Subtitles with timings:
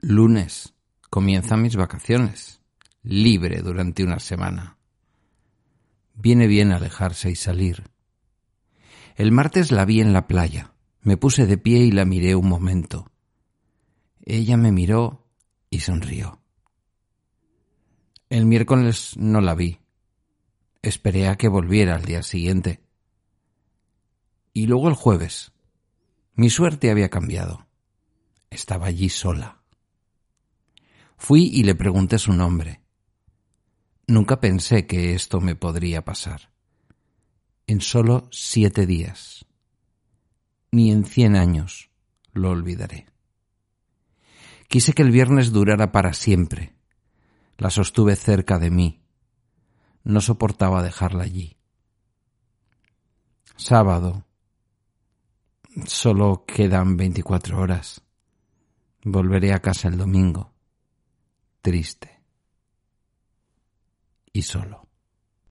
[0.00, 0.74] Lunes.
[1.10, 2.60] Comienzan mis vacaciones.
[3.02, 4.78] Libre durante una semana.
[6.14, 7.82] Viene bien alejarse y salir.
[9.16, 10.72] El martes la vi en la playa.
[11.00, 13.10] Me puse de pie y la miré un momento.
[14.24, 15.26] Ella me miró
[15.68, 16.40] y sonrió.
[18.30, 19.80] El miércoles no la vi.
[20.80, 22.84] Esperé a que volviera al día siguiente.
[24.52, 25.50] Y luego el jueves.
[26.34, 27.66] Mi suerte había cambiado.
[28.48, 29.57] Estaba allí sola.
[31.18, 32.80] Fui y le pregunté su nombre.
[34.06, 36.52] Nunca pensé que esto me podría pasar.
[37.66, 39.44] En solo siete días.
[40.70, 41.90] Ni en cien años
[42.32, 43.06] lo olvidaré.
[44.68, 46.74] Quise que el viernes durara para siempre.
[47.58, 49.02] La sostuve cerca de mí.
[50.04, 51.58] No soportaba dejarla allí.
[53.56, 54.24] Sábado.
[55.84, 58.02] Solo quedan veinticuatro horas.
[59.02, 60.57] Volveré a casa el domingo.
[61.60, 62.20] Triste.
[64.32, 64.87] Y solo.